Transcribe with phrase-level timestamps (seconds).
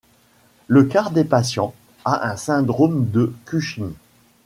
[0.67, 3.93] Le quart des patients a un syndrome de Cushing.